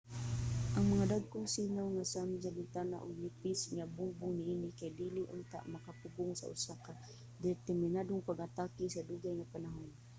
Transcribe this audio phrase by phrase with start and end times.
[0.75, 4.91] ang mga dagkong sinaw nga samin sa bintana ug nipis nga mga bungbong niini kay
[5.01, 6.93] dili unta makapugong sa usa ka
[7.47, 9.89] determinadong pag-atake sa dugay nga panahon